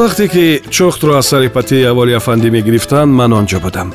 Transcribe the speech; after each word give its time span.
Вақте 0.00 0.28
ки 0.34 0.46
чӯхтро 0.74 1.12
аз 1.20 1.26
сари 1.26 1.48
патии 1.48 1.88
авволи 1.90 2.12
афандӣ 2.20 2.48
мегирифтанд 2.56 3.12
ман 3.20 3.32
он 3.38 3.46
ҷо 3.50 3.58
будам. 3.66 3.88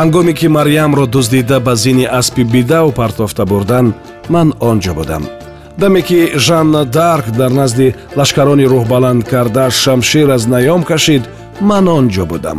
Ҳангоме 0.00 0.32
ки 0.38 0.46
марьямро 0.56 1.06
дуздида 1.06 1.58
ба 1.66 1.74
зини 1.76 2.06
аспи 2.18 2.42
бидав 2.54 2.86
партофта 3.00 3.44
бурданд 3.52 3.94
ман 4.34 4.48
он 4.68 4.78
ҷо 4.84 4.92
будам. 4.98 5.22
Даме 5.80 6.00
ки 6.08 6.20
жанна 6.46 6.82
дарк 6.84 7.26
дар 7.40 7.50
назди 7.60 7.94
лашкарони 8.16 8.66
рӯҳбаланд 8.72 9.22
карда 9.30 9.64
шамшир 9.70 10.28
аз 10.36 10.44
наём 10.54 10.82
кашид 10.90 11.22
ман 11.60 11.88
он 11.88 12.04
ё 12.22 12.24
будам. 12.32 12.58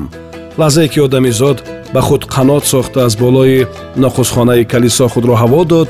Лаҳзае 0.59 0.87
ки 0.93 0.99
одамизод 1.07 1.57
ба 1.93 2.01
худ 2.07 2.23
қанот 2.33 2.63
сохта 2.73 2.99
аз 3.07 3.13
болои 3.23 3.67
нохусхонаи 4.03 4.63
калисо 4.71 5.07
худро 5.13 5.33
ҳаво 5.41 5.61
дод 5.73 5.89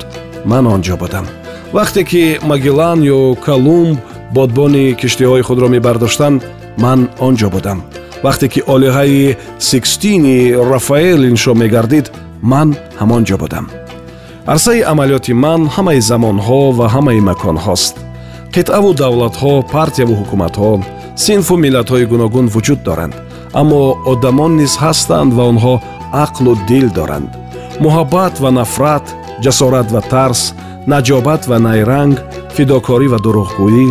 ман 0.52 0.66
он 0.74 0.82
ҷо 0.88 0.96
будам. 1.04 1.26
Вақте 1.78 2.02
ки 2.12 2.24
магеллан 2.50 3.00
ё 3.18 3.36
колумб 3.46 3.98
бодбони 4.36 4.86
киштиҳои 5.02 5.42
худро 5.48 5.68
мебардоштанд 5.76 6.42
ман 6.84 7.00
он 7.20 7.34
ҷо 7.42 7.50
будам. 7.56 7.80
Вақте 8.26 8.48
ки 8.54 8.60
олиҳаи 8.74 9.36
сикстини 9.70 10.38
рафаэл 10.72 11.22
иншо 11.32 11.54
мегардид 11.62 12.06
ман 12.52 12.68
ҳамон 13.00 13.24
ҷо 13.30 13.38
будам. 13.44 13.66
Арсаи 14.54 14.82
амалиёти 14.92 15.34
ман 15.46 15.62
ҳамаи 15.76 16.00
замонҳо 16.10 16.62
ва 16.78 16.86
ҳамаи 16.96 17.22
маконҳост. 17.30 17.96
Қитъаву 18.56 18.90
давлатҳо 19.04 19.54
партияву 19.76 20.14
ҳукуматҳо 20.20 20.72
синфу 21.26 21.54
миллатҳои 21.66 22.06
гуногун 22.12 22.46
вуҷуд 22.54 22.80
доранд. 22.88 23.14
Аммо 23.62 23.82
одамон 24.12 24.52
низ 24.62 24.74
ҳастанд 24.84 25.32
ва 25.38 25.44
онҳо 25.52 25.74
ақлу 26.26 26.52
дил 26.70 26.88
доранд. 27.00 27.30
Муҳаббат 27.84 28.34
ва 28.44 28.50
нафрат 28.60 29.06
ҷасорат 29.44 29.88
ва 29.96 30.02
тарс 30.14 30.42
наҷобат 30.92 31.42
ва 31.50 31.58
найранг 31.68 32.18
фидокорӣ 32.56 33.08
ва 33.14 33.20
дурӯғгӯӣ 33.26 33.88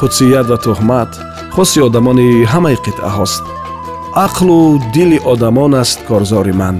қудсият 0.00 0.46
ва 0.52 0.58
туҳмат 0.64 1.10
хоси 1.54 1.80
одамони 1.88 2.28
ҳамаи 2.52 2.76
қитъаҳост. 2.84 3.42
Ақлу 4.26 4.58
дили 4.94 5.18
одамон 5.32 5.72
аст 5.82 5.98
корзори 6.08 6.54
ман 6.62 6.76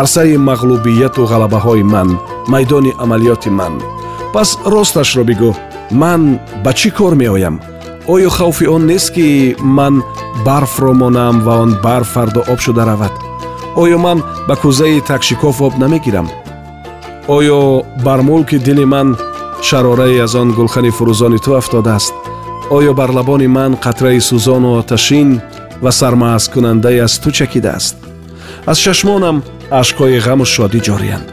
арсаи 0.00 0.36
мағлубияту 0.48 1.22
ғалабаҳои 1.32 1.82
ман 1.94 2.08
майдони 2.52 2.92
амалиёти 3.02 3.50
ман. 3.58 3.74
Пас 4.32 4.50
росташро 4.72 5.22
бигӯ 5.30 5.50
ман 6.00 6.22
ба 6.64 6.72
чӣ 6.78 6.90
кор 6.96 7.14
меоям? 7.20 7.56
Оё 8.12 8.30
хавфи 8.38 8.66
он 8.74 8.82
нест 8.90 9.10
ки 9.14 9.26
ман 9.78 9.94
барфро 10.46 10.92
монам 11.00 11.36
ва 11.46 11.54
он 11.64 11.70
барф 11.84 12.08
фардо 12.14 12.40
об 12.52 12.58
шуда 12.64 12.84
равад? 12.90 13.14
Оё 13.82 13.98
ман 14.04 14.18
ба 14.48 14.54
кӯзаи 14.62 15.00
такшикоф 15.08 15.58
об 15.62 15.74
намегирам? 15.82 16.28
Оё 17.36 17.60
бар 18.04 18.20
мулки 18.28 18.58
дили 18.66 18.84
ман 18.84 19.08
шарорае 19.66 20.22
аз 20.24 20.34
он 20.34 20.48
гулхани 20.56 20.90
фурӯзони 20.96 21.38
ту 21.44 21.50
афтодааст 21.60 22.14
оё 22.70 22.92
бар 22.94 23.10
лабони 23.10 23.48
ман 23.56 23.72
қатраи 23.84 24.20
сӯзону 24.28 24.78
оташин 24.80 25.40
ва 25.82 25.92
сармаъзкунандае 25.92 27.00
аз 27.06 27.18
ту 27.18 27.30
чакидааст. 27.30 27.96
Аз 28.66 28.78
чашмонам 28.84 29.36
ашкҳои 29.80 30.18
ғаму 30.26 30.44
шодӣ 30.54 30.80
ҷориянд 30.86 31.28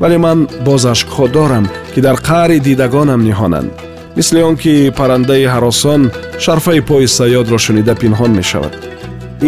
вале 0.00 0.18
ман 0.18 0.38
боз 0.66 0.82
ашкҳо 0.92 1.26
дорам 1.36 1.64
ки 1.94 2.00
дар 2.06 2.16
қаъри 2.28 2.58
дидагонам 2.66 3.20
ниҳонанд. 3.28 3.70
Мисли 4.16 4.40
он 4.48 4.56
ки 4.62 4.92
паррандаи 4.98 5.46
ҳаросон 5.54 6.02
шарфаи 6.44 6.80
пои 6.88 7.06
саёдро 7.18 7.58
шунида 7.64 7.94
пинҳон 8.02 8.32
мешавад. 8.40 8.74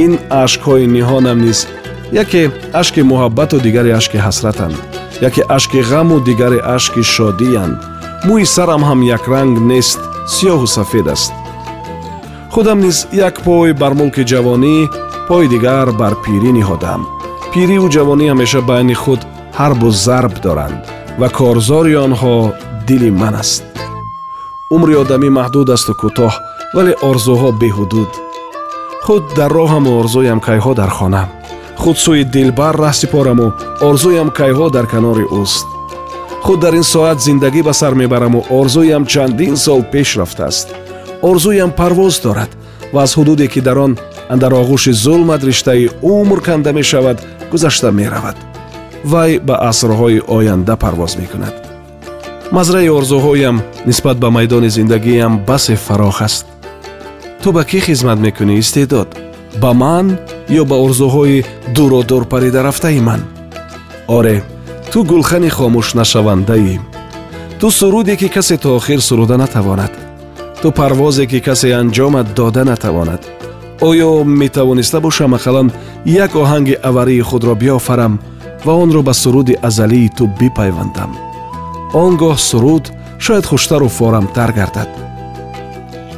Ин 0.03 0.13
ашкҳои 0.45 0.87
ниҳонам 0.97 1.39
низ 1.47 1.59
яке 2.23 2.43
ашки 2.81 3.01
муҳаббату 3.11 3.57
дигаре 3.67 3.93
ашки 4.01 4.19
ҳасратанд 4.27 4.77
яке 5.29 5.43
ашки 5.57 5.81
ғаму 5.91 6.17
дигаре 6.29 6.61
ашки 6.77 7.03
шодиянд. 7.15 7.79
Мӯи 8.29 8.45
сарам 8.55 8.83
ҳам 8.89 9.01
якранг 9.17 9.55
нест 9.73 10.01
сиёҳу 10.35 10.67
сафед 10.77 11.07
аст. 11.15 11.33
Худам 12.53 12.79
низ 12.85 12.99
як 13.13 13.35
пой 13.47 13.73
бар 13.81 13.93
мулки 13.99 14.23
ҷавонӣ 14.31 14.77
пои 15.29 15.47
дигар 15.55 15.89
бар 16.01 16.15
пирӣ 16.25 16.51
ниҳодам. 16.59 17.01
Пириву 17.53 17.89
ҷавонӣ 17.95 18.25
ҳамеша 18.33 18.61
байни 18.71 18.95
худ 19.03 19.21
ҳарбу 19.59 19.89
зарб 20.05 20.35
доранд 20.45 20.79
ва 21.21 21.29
корзори 21.39 21.95
онҳо 22.07 22.37
дили 22.87 23.11
ман 23.21 23.35
аст. 23.43 23.63
Умри 24.75 24.95
одамӣ 25.03 25.29
маҳдуд 25.39 25.69
асту 25.77 25.93
кӯтоҳ 26.03 26.33
вале 26.77 26.93
орзуҳо 27.11 27.49
беҳудуд. 27.63 28.11
Худ 29.05 29.23
дар 29.39 29.51
роҳаму 29.59 29.91
орзуям 30.01 30.41
кайҳо 30.49 30.73
дар 30.81 30.91
хона. 30.99 31.23
Худ 31.83 31.97
сӯи 32.05 32.23
дилбар 32.35 32.75
раҳ 32.85 32.95
сипораму 33.01 33.49
орзуям 33.89 34.29
кайҳо 34.39 34.67
дар 34.77 34.87
канори 34.93 35.27
ӯст 35.43 35.69
худ 36.43 36.61
дар 36.61 36.75
ин 36.75 36.83
соат 36.83 37.21
зиндагӣ 37.21 37.63
ба 37.63 37.73
сар 37.73 37.95
мебараму 37.95 38.45
орзуям 38.51 39.07
чандин 39.07 39.57
сол 39.57 39.83
пеш 39.93 40.17
рафтааст. 40.17 40.69
орзуям 41.23 41.71
парвоз 41.71 42.21
дорад 42.21 42.51
ва 42.93 43.03
аз 43.03 43.17
ҳудуде 43.17 43.47
ки 43.49 43.61
дар 43.61 43.79
он 43.79 43.99
андар 44.29 44.53
оғӯши 44.53 44.93
зулмат 44.93 45.45
риштаи 45.45 45.91
умр 46.03 46.41
канда 46.41 46.73
мешавад 46.73 47.19
гузашта 47.51 47.91
меравад. 47.93 48.37
вай 49.05 49.39
ба 49.39 49.55
асрҳои 49.71 50.23
оянда 50.29 50.77
парвоз 50.77 51.17
мекунад. 51.17 51.55
мазраи 52.53 52.89
орзуҳоям 52.89 53.63
нисбат 53.87 54.19
ба 54.19 54.31
майдони 54.31 54.69
зиндагиям 54.69 55.39
басе 55.49 55.77
фарох 55.77 56.23
аст. 56.23 56.47
ту 57.43 57.53
ба 57.53 57.63
кӣ 57.65 57.81
хизмат 57.81 58.19
мекунӣ 58.19 58.59
истеъдод? 58.59 59.09
ба 59.63 59.73
ман 59.73 60.19
ё 60.49 60.65
ба 60.65 60.77
орзуҳои 60.87 61.45
дуродур 61.75 62.25
паридарафтаи 62.25 63.01
ман? 63.01 63.21
оре 64.07 64.43
ту 64.93 65.05
гулхани 65.05 65.51
хомӯшнашавандаӣ 65.57 66.77
ту 67.61 67.71
суруде 67.71 68.17
ки 68.17 68.29
касе 68.29 68.57
то 68.57 68.77
охир 68.77 69.01
суруда 69.01 69.37
натавонад. 69.37 69.93
Ту 70.63 70.73
парвозе 70.73 71.27
ки 71.27 71.41
касе 71.41 71.69
анҷомат 71.81 72.35
дода 72.35 72.65
натавонад. 72.65 73.23
Оё 73.81 74.25
метавониста 74.25 75.01
бошам 75.01 75.35
ақаллан 75.35 75.73
як 76.05 76.33
оҳанги 76.35 76.81
аварии 76.89 77.21
худро 77.21 77.55
биёфарам 77.55 78.21
ва 78.65 78.73
онро 78.83 79.03
ба 79.03 79.13
суруди 79.13 79.55
азалии 79.69 80.13
ту 80.17 80.25
бипайвандам. 80.39 81.11
Он 81.93 82.17
гоҳ 82.17 82.37
суруд 82.39 82.85
шояд 83.19 83.47
хуштару 83.47 83.89
форамтар 83.89 84.53
гардад. 84.53 84.89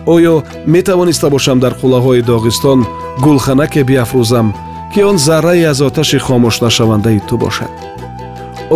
Оё 0.07 0.43
метавониста 0.67 1.31
бошам 1.31 1.59
дар 1.61 1.75
қуллаҳои 1.81 2.23
доғистон 2.31 2.87
гулханаке 3.25 3.83
биафрӯзам 3.83 4.55
ки 4.95 5.01
он 5.11 5.17
заррае 5.19 5.65
аз 5.71 5.81
оташи 5.81 6.19
хомӯшнашавандаи 6.19 7.21
ту 7.29 7.37
бошад 7.39 7.71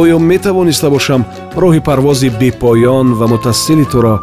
оё 0.00 0.18
метавониста 0.18 0.90
бошам 0.90 1.22
роҳи 1.62 1.80
парвози 1.88 2.28
бепоён 2.40 3.14
ва 3.18 3.26
мутассили 3.32 3.84
туро 3.92 4.14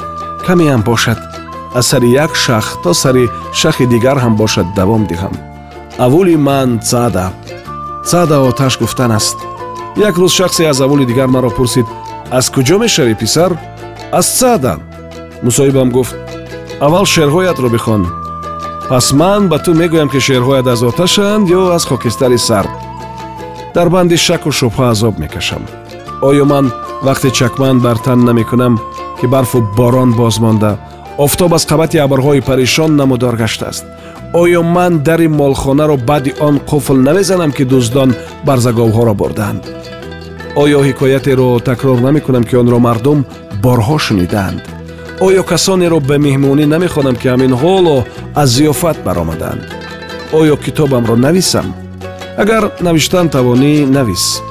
камеам 0.45 0.81
бошад 0.81 1.19
аз 1.73 1.87
сари 1.87 2.09
як 2.25 2.35
шах 2.35 2.77
то 2.83 2.93
сари 2.93 3.29
шахи 3.53 3.85
дигар 3.85 4.17
ҳам 4.23 4.35
бошад 4.35 4.67
давом 4.75 5.03
диҳам. 5.11 5.33
Аввули 5.97 6.35
ман 6.35 6.79
цада 6.79 7.31
цада 8.09 8.37
оташ 8.49 8.79
гуфтан 8.79 9.11
аст. 9.11 9.37
Як 9.97 10.15
рӯз 10.15 10.31
шахсе 10.39 10.65
аз 10.65 10.79
аввули 10.81 11.05
дигар 11.05 11.27
маро 11.27 11.49
пурсид 11.49 11.85
аз 12.31 12.45
куҷо 12.49 12.77
мешавӣ 12.83 13.15
писар? 13.21 13.51
Аз 14.11 14.27
цада 14.39 14.73
мусоҳибам 15.45 15.89
гуфт 15.91 16.15
аввал 16.85 17.05
шеърҳоятро 17.05 17.69
бихон. 17.69 18.03
Пас 18.89 19.13
ман 19.19 19.41
ба 19.49 19.57
ту 19.63 19.71
мегӯям 19.73 20.09
ки 20.09 20.19
шеърҳоят 20.27 20.67
аз 20.73 20.81
оташанд 20.89 21.49
ё 21.49 21.61
аз 21.75 21.83
хокистари 21.85 22.37
сард 22.37 22.71
дар 23.75 23.89
банди 23.89 24.17
шаку 24.17 24.51
шубҳа 24.51 24.89
азоб 24.91 25.19
мекашам. 25.19 25.63
Оё 26.21 26.45
ман 26.45 26.71
вақте 27.03 27.31
чакман 27.31 27.79
бар 27.79 27.97
тан 27.97 28.19
намекунам 28.25 28.79
ки 29.19 29.25
барфу 29.27 29.61
борон 29.77 30.13
бозмонда 30.13 30.77
офтоб 31.17 31.53
аз 31.53 31.65
қабати 31.65 31.97
абрҳои 32.05 32.41
паришон 32.41 32.95
намудор 32.95 33.35
гаштааст 33.35 33.85
оё 34.33 34.61
ман 34.63 35.03
дари 35.03 35.27
молхонаро 35.27 35.97
баъди 35.97 36.33
он 36.39 36.59
қуфл 36.59 36.97
намезанам 37.07 37.51
ки 37.51 37.63
дуздон 37.63 38.15
барзаговҳоро 38.45 39.13
бурдаанд. 39.13 39.63
Оё 40.55 40.79
ҳикоятеро 40.87 41.59
такрор 41.59 41.99
намекунам 41.99 42.43
ки 42.43 42.55
онро 42.55 42.79
мардум 42.79 43.25
борҳо 43.63 43.97
шунидаанд. 44.05 44.61
Оё 45.25 45.43
касонеро 45.43 45.99
ба 45.99 46.15
меҳмонӣ 46.25 46.65
намехонам 46.73 47.15
ки 47.21 47.27
ҳамин 47.33 47.53
ҳоло 47.61 47.95
аз 48.41 48.49
зиёфат 48.57 48.97
баромадаанд 49.05 49.63
оё 50.39 50.55
китобамро 50.63 51.15
нависам 51.15 51.67
агар 52.37 52.71
навиштан 52.79 53.29
тавонӣ 53.29 53.85
навис. 53.85 54.41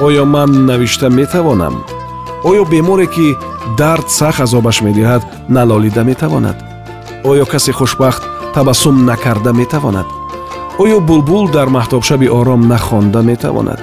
Оё 0.00 0.24
ман 0.24 0.66
навишта 0.66 1.08
метавонам? 1.10 1.84
Оё 2.44 2.64
беморе 2.64 3.06
ки 3.06 3.36
дард 3.76 4.10
сахт 4.10 4.40
азобаш 4.40 4.82
медиҳад 4.82 5.22
налолида 5.48 6.04
метавонад? 6.04 6.56
Оё 7.24 7.44
касе 7.46 7.72
хушбахт 7.72 8.22
табассум 8.54 9.04
накарда 9.04 9.52
метавонад? 9.52 10.06
Оё 10.78 11.00
булбул 11.00 11.48
дар 11.48 11.68
маҳтобшаби 11.68 12.28
ором 12.28 12.68
нахонда 12.68 13.22
метавонад? 13.22 13.80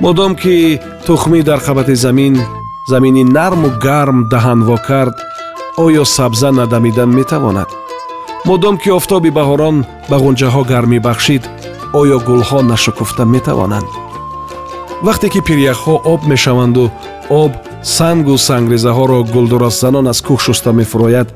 Модом 0.00 0.36
ки 0.36 0.80
тухмӣ 1.06 1.42
дар 1.42 1.60
қабати 1.66 1.94
замин 1.94 2.34
замини 2.86 3.24
нарму 3.24 3.70
гарм 3.80 4.28
даҳанво 4.32 4.76
кард 4.88 5.16
оё 5.78 6.04
сабза 6.04 6.50
надамидан 6.52 7.10
метавонад? 7.18 7.68
Модом 8.44 8.76
ки 8.78 8.90
офтоби 8.90 9.30
баҳорон 9.30 9.76
ба 10.10 10.16
ғунҷаҳо 10.24 10.62
гармӣ 10.72 10.98
бахшид 11.00 11.42
оё 11.92 12.18
гулҳо 12.28 12.62
нашукуфта 12.62 13.24
метавонанд. 13.24 13.88
Вақте 15.02 15.28
ки 15.32 15.40
пиряхҳо 15.40 15.94
об 16.12 16.20
мешаванду 16.26 16.90
об 17.30 17.52
сангу 17.82 18.36
сангрезаҳоро 18.48 19.18
гулдурастзанон 19.34 20.06
аз 20.12 20.18
кӯҳ 20.26 20.38
шуста 20.46 20.70
мефурояд 20.72 21.28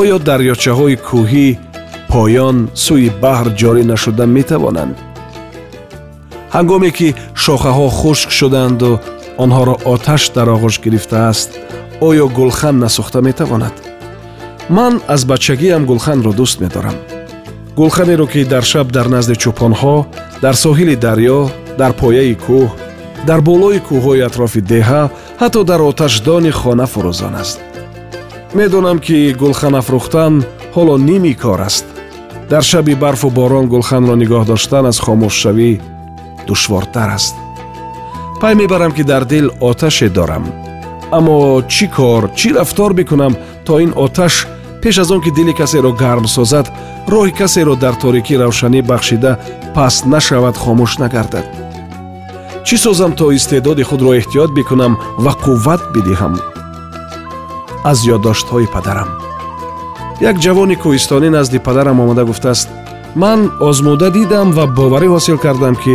оё 0.00 0.16
дарёчаҳои 0.28 0.96
кӯҳӣ 1.08 1.48
поён 2.12 2.56
сӯи 2.84 3.08
баҳр 3.22 3.48
ҷорӣ 3.60 3.82
нашуда 3.92 4.24
метавонанд. 4.36 4.94
Ҳангоме 6.54 6.90
ки 6.98 7.08
шохаҳо 7.44 7.86
хушк 7.98 8.30
шуданду 8.38 8.90
онҳоро 9.44 9.74
оташ 9.92 10.22
дар 10.36 10.48
оғӯш 10.56 10.76
гирифтааст 10.84 11.50
оё 12.08 12.24
гулхан 12.38 12.76
насӯхта 12.84 13.20
метавонад. 13.28 13.74
Ман 14.76 14.92
аз 15.14 15.22
бачагиам 15.30 15.82
гулханро 15.90 16.32
дӯст 16.38 16.56
медорам 16.64 16.96
гулханеро 17.76 18.26
ки 18.26 18.44
дар 18.44 18.64
шаб 18.64 18.86
дар 18.92 19.06
назди 19.14 19.34
чӯпонҳо 19.42 19.96
дар 20.42 20.54
соҳили 20.64 20.96
дарьё 21.06 21.38
дар 21.80 21.92
пояи 22.00 22.34
кӯҳ 22.44 22.68
дар 23.28 23.40
болои 23.48 23.80
кӯҳҳои 23.88 24.24
атрофи 24.28 24.60
деҳа 24.72 25.02
ҳатто 25.40 25.60
дар 25.70 25.80
оташдони 25.90 26.52
хона 26.60 26.86
фурӯзон 26.92 27.34
аст. 27.42 27.58
Медонам 28.58 28.98
ки 29.06 29.16
гулхан 29.40 29.74
афрӯхтан 29.80 30.34
ҳоло 30.74 30.94
ними 31.08 31.32
кор 31.42 31.60
аст. 31.68 31.86
Дар 32.50 32.62
шаби 32.70 32.94
барфу 33.02 33.28
борон 33.38 33.66
гулханро 33.72 34.14
нигоҳ 34.22 34.44
доштан 34.50 34.84
аз 34.90 34.98
хомӯшшавӣ 35.04 35.70
душвортар 36.48 37.10
аст. 37.18 37.34
Пай 38.40 38.54
мебарам 38.60 38.92
ки 38.96 39.02
дар 39.10 39.24
дил 39.32 39.46
оташе 39.60 40.08
дорам. 40.16 40.44
Аммо 41.16 41.36
чӣ 41.74 41.86
кор 41.96 42.22
чӣ 42.38 42.48
рафтор 42.56 42.92
бикунам 42.98 43.32
то 43.66 43.72
ин 43.84 43.92
оташ 44.04 44.34
пеш 44.82 44.98
аз 44.98 45.10
он 45.10 45.20
ки 45.20 45.30
дили 45.30 45.52
касеро 45.52 45.92
гарм 45.92 46.26
созад 46.26 46.66
роҳи 47.12 47.32
касеро 47.40 47.74
дар 47.76 47.94
торикӣ 48.02 48.34
равшанӣ 48.38 48.80
бахшида 48.82 49.32
паст 49.74 50.06
нашавад 50.06 50.56
хомӯш 50.62 50.92
нагардад. 51.02 51.46
Чӣ 52.66 52.76
созам 52.84 53.12
то 53.18 53.32
истеъдоди 53.38 53.82
худро 53.82 54.10
эҳтиёт 54.18 54.50
бикунам 54.58 54.92
ва 55.24 55.32
қувват 55.44 55.82
бидиҳам? 55.94 56.34
Аз 57.90 57.98
ёддоштҳои 58.14 58.66
падарам. 58.74 59.08
Як 60.20 60.36
ҷавони 60.44 60.76
кӯҳистонӣ 60.82 61.28
назди 61.36 61.58
падарам 61.66 62.00
омада 62.00 62.24
гуфтааст. 62.24 62.68
Ман 63.22 63.40
озмуда 63.68 64.08
дидам 64.16 64.48
ва 64.56 64.64
боварӣ 64.78 65.08
ҳосил 65.14 65.38
кардам 65.44 65.74
ки 65.82 65.94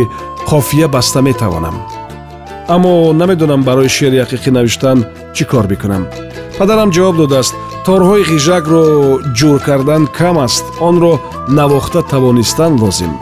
қофия 0.50 0.88
баста 0.94 1.20
метавонам. 1.22 1.76
Аммо 2.74 3.12
намедонам 3.20 3.62
барои 3.68 3.88
шеъри 3.96 4.18
ҳақиқӣ 4.22 4.50
навиштан 4.56 4.98
чӣ 5.34 5.44
кор 5.50 5.66
бикунам. 5.72 6.02
Падарам 6.58 6.90
ҷавоб 6.96 7.16
додааст 7.16 7.54
торҳои 7.86 8.22
ғижакро 8.30 8.84
ҷур 9.38 9.58
кардан 9.68 10.02
кам 10.18 10.36
аст 10.46 10.64
онро 10.88 11.12
навохта 11.58 12.00
тавонистан 12.12 12.72
лозим. 12.82 13.12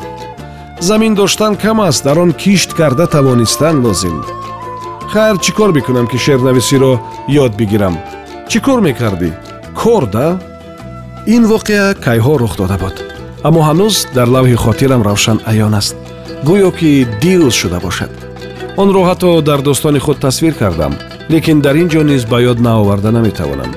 Замин 0.88 1.12
доштан 1.14 1.52
кам 1.62 1.78
аст 1.88 2.04
дар 2.06 2.18
он 2.24 2.32
кишт 2.42 2.70
карда 2.78 3.06
тавонистан 3.06 3.76
лозим. 3.84 4.16
Хайр 5.12 5.36
чӣ 5.44 5.50
кор 5.58 5.70
бикунам 5.76 6.06
ки 6.06 6.18
шеърнависиро 6.24 6.92
ёд 7.44 7.52
бигирам? 7.60 7.94
Чӣ 8.50 8.58
кор 8.66 8.80
мекардӣ? 8.86 9.30
Кор 9.80 10.04
да 10.14 10.26
ин 11.34 11.42
воқеа 11.52 11.86
кайҳо 12.04 12.34
рух 12.38 12.54
дода 12.60 12.76
буд. 12.82 12.96
Аммо 13.46 13.60
ҳанӯз 13.68 13.96
дар 14.16 14.28
лавҳи 14.34 14.56
хотирам 14.64 15.02
равшан 15.08 15.38
аён 15.50 15.74
аст. 15.80 15.96
Гӯё 16.48 16.70
ки 16.78 16.90
дирӯз 17.22 17.54
шуда 17.60 17.78
бошад. 17.86 18.12
Онро 18.82 19.00
ҳатто 19.08 19.30
дар 19.48 19.60
достони 19.68 20.00
худ 20.04 20.18
тасвир 20.24 20.54
кардам 20.60 20.92
лекин 21.32 21.58
дар 21.64 21.74
ин 21.82 21.88
ҷо 21.92 22.02
низ 22.10 22.22
ба 22.30 22.38
ёд 22.50 22.58
наоварда 22.66 23.10
наметавонам 23.12 23.72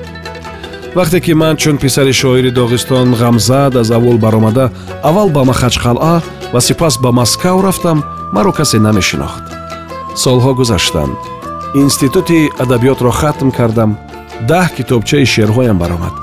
вақте 0.98 1.20
ки 1.20 1.32
ман 1.32 1.56
чун 1.56 1.76
писари 1.78 2.10
шоири 2.10 2.50
доғистон 2.50 3.12
ғамзад 3.14 3.76
аз 3.78 3.90
аввол 3.94 4.16
баромада 4.18 4.64
аввал 5.06 5.28
ба 5.30 5.44
махачқалъа 5.46 6.22
ва 6.52 6.60
сипас 6.60 6.98
ба 6.98 7.12
маскав 7.12 7.62
рафтам 7.62 8.02
маро 8.32 8.52
касе 8.52 8.78
намешинохт. 8.78 9.44
Солҳо 10.16 10.54
гузаштанд. 10.54 11.18
Институти 11.74 12.50
адабиётро 12.58 13.10
хатм 13.10 13.50
кардам. 13.50 13.90
Даҳ 14.48 14.74
китобчаи 14.76 15.26
шеърҳоям 15.32 15.78
баромад. 15.78 16.14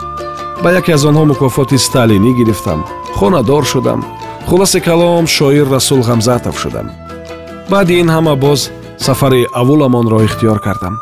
Ба 0.64 0.70
яке 0.80 0.92
аз 0.98 1.04
онҳо 1.10 1.24
мукофоти 1.26 1.78
сталинӣ 1.78 2.32
гирифтам. 2.40 2.80
Хонадор 3.18 3.64
шудам. 3.72 4.00
Хулоси 4.48 4.80
калом 4.88 5.26
шоир 5.28 5.68
расул 5.76 6.02
ғамзатов 6.10 6.56
шудам. 6.62 6.88
Баъди 7.70 7.94
ин 8.02 8.10
ҳама 8.16 8.36
боз 8.36 8.72
сафари 9.06 9.48
аввуламонро 9.60 10.20
ихтиёр 10.28 10.60
кардам 10.60 10.96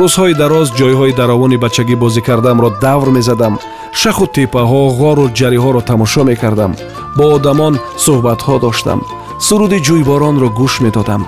рӯзҳои 0.00 0.34
дароз 0.42 0.68
ҷойҳои 0.78 1.16
даровони 1.20 1.56
бачагӣ 1.64 1.96
бозӣ 2.02 2.20
кардамро 2.28 2.68
давр 2.84 3.08
мезадам. 3.16 3.54
Шаху 4.00 4.26
теппаҳо 4.36 4.82
ғору 5.00 5.24
ҷариҳоро 5.38 5.80
тамошо 5.90 6.22
мекардам. 6.30 6.72
Бо 7.16 7.24
одамон 7.36 7.74
суҳбатҳо 8.04 8.56
доштам. 8.66 9.00
Суруди 9.46 9.78
ҷӯйборонро 9.86 10.48
гӯш 10.60 10.74
медодам 10.84 11.22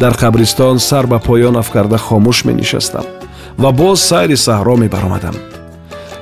дар 0.00 0.12
қабристон 0.22 0.78
сар 0.78 1.06
ба 1.06 1.18
поён 1.18 1.56
афкарда 1.62 1.98
хомӯш 2.06 2.38
менишастам 2.48 3.04
ва 3.62 3.70
боз 3.72 3.98
сайри 4.10 4.36
саҳро 4.46 4.74
мебаромадам. 4.76 5.36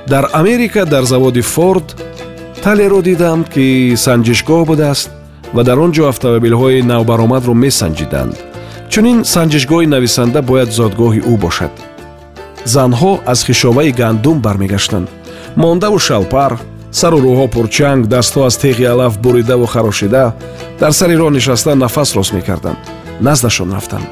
Дар 0.07 0.29
америка 0.33 0.85
дар 0.85 1.03
заводи 1.03 1.41
форд 1.41 1.87
талеро 2.63 3.01
дидам 3.01 3.39
ки 3.53 3.95
санҷишгоҳ 4.05 4.65
будааст 4.71 5.09
ва 5.55 5.61
дар 5.63 5.77
он 5.79 5.91
ҷо 5.95 6.03
автомобилҳои 6.13 6.85
навбаромадро 6.91 7.53
месанҷиданд 7.53 8.52
чунин 8.93 9.19
санҷишгоҳи 9.33 9.87
нависанда 9.95 10.39
бояд 10.49 10.69
зодгоҳи 10.79 11.21
ӯ 11.31 11.33
бошад. 11.45 11.73
Занҳо 12.75 13.11
аз 13.31 13.39
хишоваи 13.47 13.91
гандум 14.01 14.37
бармегаштанд. 14.45 15.07
Мондаву 15.61 15.99
шалпар 16.07 16.51
сару 16.99 17.17
рӯҳо 17.25 17.45
пурчанг 17.55 18.01
дастҳо 18.13 18.41
аз 18.49 18.55
теғи 18.63 18.85
алаф 18.93 19.13
буридаву 19.23 19.65
харошида 19.73 20.23
дар 20.81 20.91
сари 20.99 21.15
роҳ 21.21 21.31
нишаста 21.37 21.71
нафас 21.83 22.09
рост 22.17 22.33
мекарданд. 22.37 22.79
Наздашон 23.27 23.69
рафтам 23.75 24.03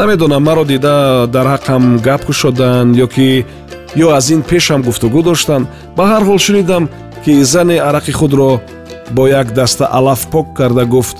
намедонам 0.00 0.42
маро 0.48 0.64
дида 0.72 0.96
дар 1.34 1.46
ҳаққам 1.54 1.82
гап 2.06 2.22
кушоданд 2.28 2.96
ё 3.04 3.06
ки 3.14 3.28
ё 4.04 4.08
аз 4.18 4.26
ин 4.34 4.42
пешам 4.50 4.80
гуфтугӯ 4.88 5.20
доштанд. 5.28 5.66
Ба 5.96 6.04
ҳар 6.12 6.22
ҳол 6.28 6.38
шунидам 6.46 6.84
ки 7.24 7.32
зане 7.52 7.76
арақи 7.88 8.12
худро 8.18 8.50
бо 9.16 9.22
як 9.40 9.48
даста 9.58 9.84
алаф 9.98 10.20
пок 10.32 10.46
карда 10.58 10.84
гуфт. 10.94 11.16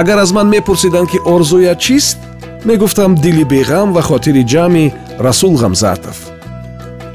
Агар 0.00 0.18
аз 0.18 0.30
ман 0.32 0.48
мепурсиданд 0.48 1.08
ки 1.12 1.18
орзуят 1.34 1.78
чист 1.80 2.18
мегуфтам 2.66 3.14
дили 3.14 3.44
беғам 3.44 3.92
ва 3.94 4.02
хотири 4.02 4.42
ҷамъи 4.52 4.92
расул 5.18 5.54
ғамзатов 5.62 6.16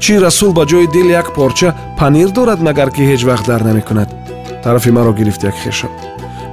чӣ 0.02 0.18
расул 0.24 0.52
ба 0.52 0.64
ҷои 0.70 0.86
дил 0.94 1.08
як 1.10 1.34
порча 1.34 1.74
панир 1.98 2.28
дорад 2.36 2.60
магар 2.60 2.90
ки 2.90 3.02
ҳеҷ 3.10 3.22
вақт 3.28 3.46
дар 3.46 3.60
намекунад? 3.64 4.08
Тарафи 4.64 4.90
маро 4.90 5.12
гирифт 5.12 5.42
як 5.44 5.54
хешам 5.54 5.90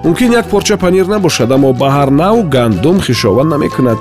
мумкин 0.03 0.31
як 0.33 0.45
порча 0.49 0.77
панир 0.77 1.05
набошад 1.07 1.51
аммо 1.51 1.73
ба 1.73 1.87
ҳар 1.95 2.09
нав 2.09 2.49
гандум 2.49 3.01
хишова 3.01 3.43
намекунад. 3.43 3.97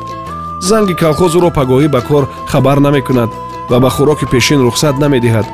Занги 0.61 0.95
калхоз 0.95 1.33
ӯро 1.39 1.51
пагоҳӣ 1.59 1.89
ба 1.89 2.01
кор 2.01 2.25
хабар 2.51 2.79
намекунад 2.81 3.31
ва 3.71 3.79
ба 3.81 3.91
хӯроки 3.91 4.27
пешин 4.31 4.61
рухсат 4.63 4.97
намедиҳад. 5.03 5.47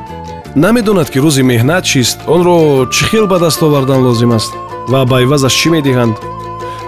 Намедонад 0.56 1.08
ки 1.10 1.18
рӯзи 1.24 1.42
меҳнат 1.42 1.84
чист 1.84 2.18
онро 2.34 2.86
чӣ 2.94 3.04
хел 3.10 3.26
ба 3.26 3.38
даст 3.38 3.62
овардан 3.62 4.00
лозим 4.06 4.32
аст 4.32 4.52
ва 4.88 5.04
ба 5.10 5.16
ивазаш 5.22 5.54
чӣ 5.60 5.68
медиҳанд 5.76 6.16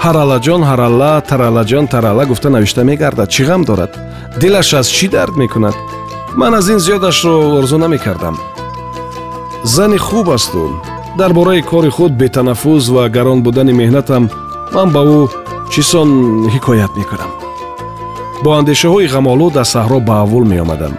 ҳараллаҷон 0.05 0.63
ҳаралла 0.71 1.13
тараллаҷон 1.31 1.85
таралла 1.93 2.25
гуфта 2.31 2.49
навишта 2.51 2.83
мегардад? 2.91 3.29
Чӣ 3.35 3.43
ғам 3.49 3.63
дорад? 3.69 3.93
Дилаш 4.41 4.71
аз 4.81 4.87
чӣ 4.97 5.07
дард 5.15 5.35
мекунад? 5.43 5.77
Ман 6.41 6.55
аз 6.59 6.67
ин 6.69 6.79
зиёдашро 6.87 7.35
орзу 7.59 7.79
намекардам. 7.79 8.37
Зани 9.65 9.99
хуб 9.99 10.29
асту 10.37 10.63
дар 11.19 11.33
бораи 11.33 11.63
кори 11.63 11.91
худ 11.97 12.13
бетанаффус 12.13 12.89
ва 12.89 13.09
гарон 13.09 13.43
будани 13.43 13.73
меҳнатам 13.81 14.25
ман 14.75 14.89
ба 14.95 15.01
ӯ 15.19 15.21
чӣ 15.73 15.83
сон 15.91 16.09
ҳикоят 16.55 16.93
мекунам. 17.01 17.33
Бо 18.45 18.51
андешаҳои 18.61 19.11
ғамолуд 19.15 19.55
аз 19.63 19.69
саҳро 19.75 19.99
ба 20.09 20.15
аввул 20.25 20.45
меомадам. 20.53 20.95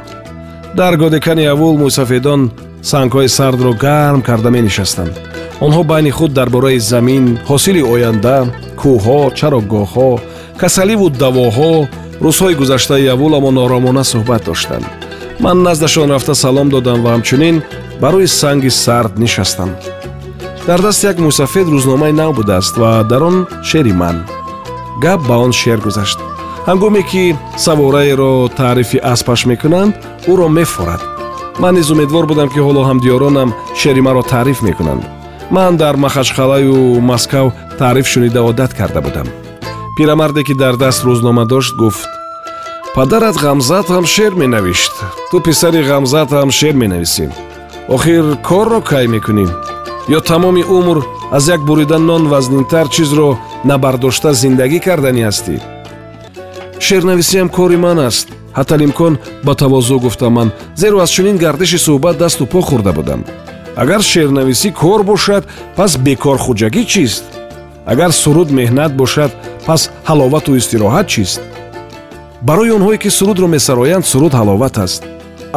Дар 0.80 0.94
годекани 0.98 1.46
аввул 1.54 1.76
мӯйсафедон 1.82 2.42
сангҳои 2.92 3.30
сардро 3.38 3.72
гарм 3.86 4.22
карда 4.28 4.50
менишастанд 4.58 5.27
онҳо 5.66 5.84
байни 5.92 6.12
худ 6.18 6.32
дар 6.34 6.50
бораи 6.56 6.80
замин 6.80 7.26
ҳосили 7.50 7.82
оянда 7.94 8.36
кӯҳҳо 8.82 9.20
чарогоҳҳо 9.40 10.10
касаливу 10.62 11.08
давоҳо 11.24 11.74
рӯзҳои 12.26 12.58
гузаштаи 12.62 13.12
аввуламон 13.14 13.56
оромона 13.66 14.04
суҳбат 14.12 14.42
доштанд. 14.50 14.86
Ман 15.44 15.58
наздашон 15.68 16.10
рафта 16.16 16.34
салом 16.44 16.68
додам 16.76 17.00
ва 17.04 17.10
ҳамчунин 17.16 17.56
ба 18.02 18.08
рӯи 18.14 18.28
санги 18.42 18.72
сард 18.84 19.14
нишастам. 19.24 19.70
Дар 20.68 20.80
даст 20.86 21.04
як 21.12 21.18
мӯйсафед 21.26 21.68
рӯзномаи 21.74 22.14
нав 22.22 22.32
будааст 22.38 22.74
ва 22.82 22.92
дар 23.12 23.22
он 23.30 23.38
шеъри 23.70 23.94
ман. 24.02 24.18
Гап 25.04 25.22
ба 25.30 25.36
он 25.46 25.52
шеър 25.62 25.80
гузашт. 25.86 26.20
Ҳангоме 26.70 27.02
ки 27.10 27.24
савораеро 27.66 28.32
таърифи 28.60 28.98
аспаш 29.14 29.42
мекунанд 29.52 29.94
ӯро 30.32 30.48
мефорад. 30.58 31.02
Ман 31.62 31.74
низ 31.76 31.88
умедвор 31.94 32.26
будам 32.32 32.50
ки 32.54 32.60
ҳоло 32.66 32.82
ҳамдиёронам 32.90 33.50
шеъри 33.80 34.02
маро 34.08 34.22
таъриф 34.34 34.62
мекунанд 34.62 35.04
ман 35.52 35.78
дар 35.78 35.96
махашхалаю 35.98 37.02
маскав 37.02 37.54
таъриф 37.78 38.08
шунида 38.08 38.42
одат 38.44 38.74
карда 38.74 39.02
будам. 39.02 39.28
Пирамарде 39.98 40.44
ки 40.44 40.54
дар 40.54 40.76
даст 40.76 41.04
рӯзнома 41.04 41.46
дошт 41.46 41.76
гуфт 41.76 42.10
падарат 42.96 43.36
ғамзат 43.36 43.88
ҳам 43.90 44.06
шеър 44.06 44.34
менавишт 44.34 44.94
ту 45.32 45.40
писари 45.40 45.82
ғамзат 45.92 46.30
ҳам 46.38 46.50
шеър 46.52 46.76
менависӣ 46.76 47.26
охир 47.96 48.26
корро 48.48 48.82
кай 48.82 49.06
мекунӣ? 49.08 49.48
Ё 50.18 50.20
тамоми 50.22 50.64
умр 50.78 50.98
аз 51.32 51.48
як 51.48 51.62
бурида 51.68 51.98
нон 52.00 52.24
вазнинтар 52.28 52.88
чизро 52.90 53.38
набардошта 53.70 54.34
зиндагӣ 54.34 54.80
кардани 54.80 55.22
ҳастӣ? 55.28 55.56
Шеърнависиам 56.86 57.50
кори 57.50 57.78
ман 57.86 58.00
аст. 58.00 58.28
Ҳатталимкон 58.58 59.14
ба 59.46 59.54
тавозӯ 59.62 59.98
гуфтам 60.06 60.34
ман 60.34 60.50
зеро 60.82 60.98
аз 61.06 61.10
чунин 61.16 61.38
гардиши 61.44 61.78
суҳбат 61.86 62.16
дасту 62.18 62.46
по 62.52 62.60
хӯрда 62.68 62.92
будам 63.00 63.22
агар 63.82 64.02
шеърнависӣ 64.12 64.70
кор 64.82 65.02
бошад 65.12 65.44
пас 65.78 65.92
бекорхуҷагӣ 66.06 66.84
чист? 66.94 67.24
Агар 67.92 68.12
суруд 68.22 68.50
меҳнат 68.60 68.92
бошад 69.02 69.32
пас 69.68 69.82
ҳаловату 70.10 70.52
истироҳат 70.60 71.08
чист? 71.14 71.42
Барои 72.48 72.72
онҳое 72.78 72.98
ки 73.04 73.10
сурудро 73.18 73.48
месароянд 73.56 74.06
суруд 74.12 74.34
ҳаловат 74.40 74.76
аст. 74.86 75.02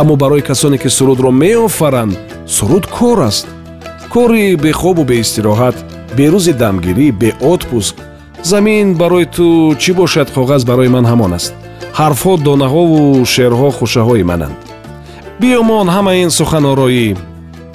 Аммо 0.01 0.15
барои 0.23 0.43
касоне 0.51 0.79
ки 0.83 0.89
сурудро 0.97 1.31
меофаранд 1.43 2.15
суруд 2.57 2.85
кор 2.97 3.19
аст. 3.31 3.47
Кори 4.15 4.57
бехобу 4.65 5.03
беистироҳат 5.11 5.77
берӯзи 6.19 6.53
дамгирӣ 6.63 7.07
беотпуск. 7.23 7.95
Замин 8.51 8.87
барои 9.01 9.27
ту 9.37 9.47
чӣ 9.83 9.93
бошад? 10.01 10.29
Коғаз 10.37 10.63
барои 10.71 10.91
ман 10.97 11.05
ҳамон 11.13 11.33
аст. 11.39 11.53
Ҳарфҳо 11.99 12.33
донаҳову 12.47 13.01
шеърҳо 13.35 13.69
хушаҳои 13.79 14.25
мананд. 14.31 14.57
Биёмон 15.41 15.87
ҳама 15.95 16.13
ин 16.23 16.31
суханороӣ 16.39 17.07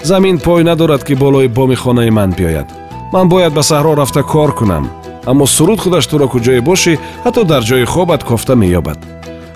замин 0.06 0.38
пой 0.40 0.64
надорад 0.64 1.04
ки 1.04 1.14
болои 1.14 1.48
боми 1.48 1.76
хонаи 1.76 2.10
ман 2.10 2.32
биёяд. 2.32 2.70
Ман 3.12 3.30
бояд 3.30 3.54
ба 3.54 3.62
саҳро 3.62 3.96
рафта 3.96 4.24
кор 4.24 4.54
кунам 4.54 4.90
аммо 5.26 5.48
суруд 5.48 5.80
худаш 5.80 6.06
туро 6.08 6.28
куҷое 6.28 6.62
бошӣ 6.62 6.94
ҳатто 7.26 7.44
дар 7.44 7.62
ҷои 7.70 7.86
хобат 7.94 8.24
кофта 8.24 8.54
меёбад. 8.62 9.00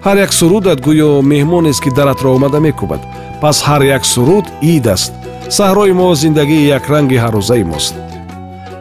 Ҳар 0.05 0.17
як 0.25 0.31
сурудат 0.33 0.79
гӯё 0.87 1.21
меҳмонест 1.21 1.81
ки 1.83 1.89
даратро 1.97 2.29
омада 2.35 2.59
мекӯбад. 2.65 3.01
Пас 3.41 3.57
ҳар 3.67 3.81
як 3.97 4.03
суруд 4.05 4.45
ид 4.61 4.87
аст. 4.95 5.13
Саҳрои 5.57 5.93
мо 5.99 6.15
зиндагии 6.15 6.69
якранги 6.77 7.21
ҳаррӯзаи 7.23 7.63
мост. 7.71 7.93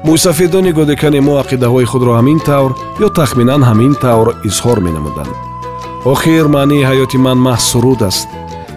Мӯйсафедони 0.07 0.73
годекани 0.79 1.21
мо 1.21 1.35
ақидаҳои 1.43 1.91
худро 1.93 2.13
ҳамин 2.19 2.39
тавр 2.49 2.73
ё 3.07 3.09
тахминан 3.19 3.63
ҳамин 3.69 3.93
тавр 4.05 4.29
изҳор 4.49 4.79
менамуданд. 4.87 5.35
Охир 6.13 6.45
маънии 6.57 6.87
ҳаёти 6.91 7.19
ман 7.27 7.39
маҳз 7.47 7.65
суруд 7.71 8.01
аст. 8.11 8.29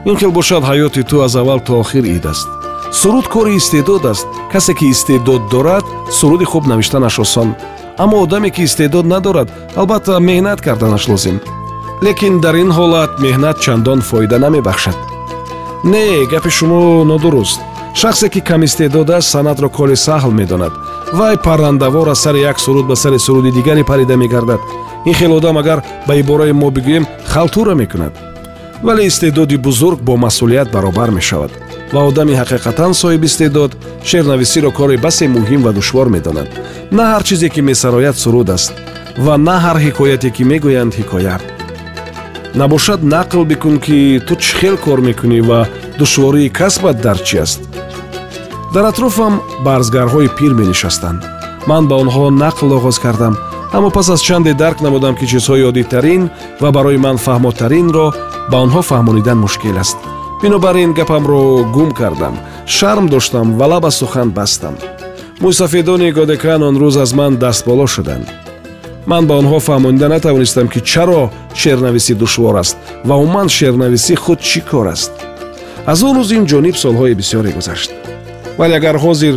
Ин 0.09 0.15
хел 0.19 0.31
бошад 0.39 0.63
ҳаёти 0.69 1.01
ту 1.09 1.15
аз 1.25 1.33
аввал 1.35 1.59
то 1.67 1.73
охир 1.83 2.05
ид 2.17 2.25
аст 2.33 2.60
суруд 2.91 3.27
кори 3.27 3.53
истеъдод 3.53 4.05
аст. 4.05 4.27
Касе 4.51 4.73
ки 4.73 4.85
истеъдод 4.85 5.41
дорад 5.51 5.83
суруди 6.11 6.45
хуб 6.45 6.65
навиштанаш 6.65 7.19
осон 7.19 7.55
аммо 7.97 8.21
одаме 8.21 8.49
ки 8.49 8.61
истеъдод 8.63 9.05
надорад 9.05 9.49
албатта 9.75 10.19
меҳнат 10.19 10.61
карданаш 10.61 11.07
лозим 11.07 11.39
лекин 12.03 12.39
дар 12.39 12.55
ин 12.55 12.71
ҳолат 12.77 13.11
меҳнат 13.19 13.57
чандон 13.63 14.01
фоида 14.01 14.39
намебахшад. 14.39 14.97
Не 15.83 16.25
гапи 16.31 16.49
шумо 16.49 17.05
нодуруст. 17.05 17.59
Шахсе 17.93 18.29
ки 18.29 18.41
камистеъдод 18.41 19.09
аст 19.09 19.29
санъатро 19.29 19.69
кори 19.69 19.95
саҳл 19.95 20.31
медонад. 20.31 20.73
Вай 21.13 21.37
паррандавор 21.37 22.07
аз 22.07 22.19
сари 22.19 22.41
як 22.41 22.59
суруд 22.59 22.85
ба 22.87 22.95
сари 22.95 23.19
суруди 23.19 23.51
дигаре 23.51 23.83
парида 23.83 24.17
мегардад. 24.17 24.61
Ин 25.05 25.13
хел 25.13 25.35
одам 25.37 25.57
агар 25.57 25.79
ба 26.07 26.15
ибораи 26.15 26.53
мо 26.53 26.71
бигӯем 26.71 27.05
халтура 27.25 27.75
мекунад. 27.75 28.13
Вале 28.83 29.03
истеъдоди 29.03 29.57
бузург 29.57 29.99
бо 30.01 30.17
масъулият 30.17 30.71
баробар 30.71 31.09
мешавад 31.09 31.51
ва 31.93 32.01
одами 32.09 32.33
ҳақиқатан 32.41 32.91
соҳибистеъдод 33.01 33.71
шеърнависиро 34.09 34.71
кори 34.71 34.97
басе 35.05 35.25
муҳим 35.27 35.61
ва 35.63 35.71
душвор 35.73 36.07
медонад. 36.15 36.49
На 36.97 37.03
ҳар 37.11 37.23
чизе 37.27 37.49
ки 37.53 37.61
месарояд 37.69 38.15
суруд 38.23 38.49
аст 38.57 38.73
ва 39.25 39.35
на 39.47 39.55
ҳар 39.65 39.77
ҳикояте 39.85 40.29
ки 40.35 40.43
мегӯянд 40.51 40.93
ҳикоя. 40.99 41.37
Набошад 42.59 43.01
нақл 43.15 43.41
бикун 43.51 43.75
ки 43.85 43.97
ту 44.27 44.33
чӣ 44.43 44.51
хел 44.59 44.75
кор 44.85 44.99
мекунӣ 45.07 45.39
ва 45.49 45.59
душвории 45.99 46.53
касбат 46.59 46.97
дар 47.05 47.17
чӣ 47.27 47.35
аст? 47.45 47.59
Дар 48.73 48.85
атрофам 48.91 49.33
барзгарҳои 49.65 50.33
пир 50.37 50.51
менишастанд. 50.59 51.21
Ман 51.69 51.83
ба 51.89 51.95
онҳо 52.03 52.25
нақл 52.43 52.69
оғоз 52.77 52.97
кардам 53.05 53.35
аммо 53.75 53.89
пас 53.95 54.09
аз 54.09 54.21
чанде 54.27 54.53
дарк 54.53 54.81
намудам 54.81 55.15
ки 55.15 55.25
чизҳои 55.31 55.67
оддитарин 55.69 56.23
ва 56.61 56.69
барои 56.75 56.97
ман 57.05 57.17
фаҳмотаринро 57.25 58.07
ба 58.51 58.57
онҳо 58.65 58.81
фаҳмонидан 58.89 59.37
мушкил 59.45 59.77
аст 59.83 59.97
бинобар 60.41 60.75
ин 60.75 60.93
гапамро 60.93 61.63
гум 61.73 61.91
кардам 61.91 62.39
шарм 62.65 63.07
доштам 63.09 63.57
ва 63.57 63.65
лаба 63.65 63.91
сухан 63.91 64.31
бастам. 64.31 64.75
Мӯйсафедони 65.39 66.11
годекан 66.11 66.63
он 66.63 66.77
рӯз 66.77 67.01
аз 67.01 67.13
ман 67.13 67.37
дастболо 67.37 67.87
шуданд. 67.87 68.27
Ман 69.05 69.27
ба 69.27 69.33
онҳо 69.41 69.59
фаҳмонида 69.67 70.07
натавонистам 70.09 70.67
ки 70.67 70.79
чаро 70.81 71.29
шеърнависӣ 71.55 72.13
душвор 72.15 72.55
аст 72.55 72.77
ва 73.05 73.15
умуман 73.15 73.49
шеърнависӣ 73.49 74.15
худ 74.15 74.39
чӣ 74.39 74.61
кор 74.69 74.87
аст. 74.87 75.11
Аз 75.85 76.03
он 76.03 76.17
рӯз 76.17 76.29
ин 76.37 76.45
ҷониб 76.51 76.75
солҳои 76.83 77.17
бисёре 77.21 77.51
гузашт. 77.57 77.91
Вале 78.57 78.75
агар 78.75 78.95
ҳозир 78.95 79.35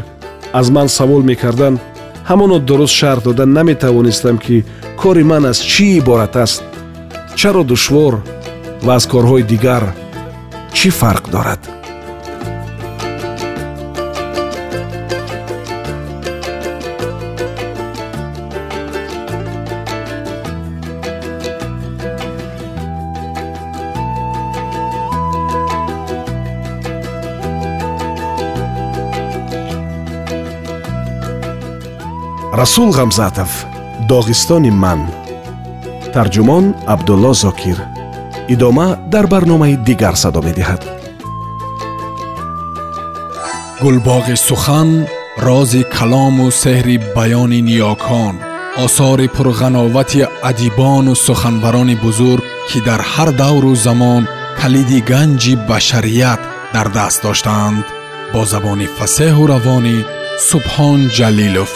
аз 0.52 0.66
ман 0.70 0.88
савол 0.88 1.22
мекарданд 1.30 1.80
ҳамоно 2.28 2.56
дуруст 2.58 2.94
шарҳ 3.00 3.22
дода 3.24 3.44
наметавонистам 3.46 4.36
ки 4.44 4.64
кори 5.00 5.24
ман 5.30 5.44
аз 5.50 5.58
чӣ 5.72 5.84
иборат 6.00 6.36
аст? 6.44 6.62
Чаро 7.40 7.62
душвор 7.64 8.14
ва 8.86 8.92
аз 8.98 9.04
корҳои 9.12 9.42
дигар 9.52 9.84
чӣ 10.76 10.90
фарқ 11.00 11.24
дорад? 11.34 11.62
Расул 32.54 32.92
ғамзатов 32.94 33.50
доғистони 34.10 34.70
ман 34.82 35.00
тарҷумон 36.14 36.70
абдулло 36.92 37.32
зокир 37.34 37.78
идома 38.53 38.87
дар 39.13 39.25
барномаи 39.33 39.75
дигар 39.87 40.15
садо 40.23 40.41
медиҳад 40.47 40.81
гулбоғи 43.83 44.35
сухан 44.47 44.89
рози 45.47 45.81
калому 45.95 46.47
сеҳри 46.63 46.95
баёни 47.15 47.59
ниёкон 47.69 48.35
осори 48.85 49.27
пурғановати 49.35 50.21
адибону 50.49 51.13
суханбарони 51.25 51.95
бузург 52.03 52.43
ки 52.69 52.79
дар 52.87 53.01
ҳар 53.11 53.29
давру 53.41 53.73
замон 53.85 54.23
калиди 54.59 54.99
ганҷи 55.11 55.53
башарият 55.69 56.41
дар 56.73 56.87
даст 56.97 57.19
доштаанд 57.25 57.85
бо 58.33 58.41
забони 58.53 58.87
фасеҳу 58.97 59.43
равонӣ 59.53 59.97
субҳон 60.49 60.99
ҷалилов 61.17 61.71